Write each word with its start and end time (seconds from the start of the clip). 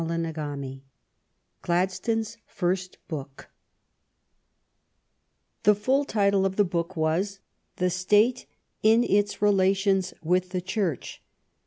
CHAPTER 0.01 0.33
VI 0.33 0.81
Gladstone's 1.61 2.37
first 2.47 2.97
book 3.07 3.49
The 5.61 5.75
full 5.75 6.05
title 6.05 6.43
of 6.43 6.55
the 6.55 6.63
book 6.65 6.97
was" 6.97 7.39
The 7.81 7.91
State 7.91 8.47
in 8.81 9.03
its 9.03 9.43
Relations 9.43 10.15
with 10.23 10.49
the 10.49 10.61
Church." 10.61 11.21